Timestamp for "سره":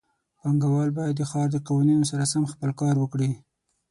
2.11-2.23